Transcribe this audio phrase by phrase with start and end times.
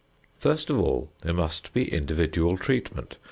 [0.39, 3.17] First of all there must be individual treatment.